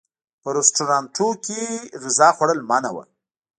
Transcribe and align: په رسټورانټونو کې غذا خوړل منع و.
په 0.41 0.49
رسټورانټونو 0.57 1.33
کې 1.45 1.61
غذا 2.01 2.29
خوړل 2.35 2.59
منع 2.69 2.89
و. 2.93 2.97